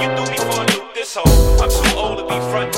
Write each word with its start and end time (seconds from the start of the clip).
You 0.00 0.06
threw 0.16 0.30
me 0.30 0.38
for 0.38 0.62
a 0.62 0.66
loop 0.72 0.94
this 0.94 1.14
whole. 1.14 1.60
I'm 1.60 1.68
too 1.68 1.98
old 1.98 2.16
to 2.16 2.24
be 2.24 2.40
front 2.50 2.74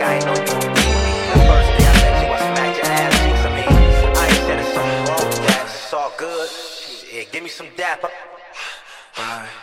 I 0.00 0.18
know 0.24 0.34
you. 0.34 0.46
The 0.46 1.38
first 1.48 1.70
day 1.76 1.84
I 1.84 1.94
met 2.00 2.14
you, 2.22 2.32
I 2.32 2.38
smacked 2.38 2.76
your 2.78 2.86
ass 2.86 3.12
cheeks. 3.20 3.42
I 3.44 3.50
mean, 3.56 3.70
I 4.16 4.26
ain't 4.26 4.44
said 4.46 4.58
it's 4.62 4.72
wrong. 4.76 5.66
It's 5.66 5.92
all 5.92 6.12
good. 6.16 6.48
Shit, 6.48 7.32
give 7.32 7.42
me 7.42 7.48
some 7.48 7.68
dap. 7.76 8.02
Bye. 9.16 9.48